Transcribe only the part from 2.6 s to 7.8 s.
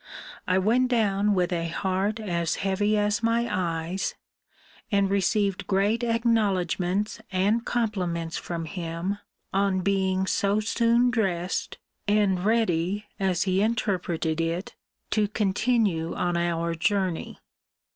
heavy as my eyes, and received great acknowledgements and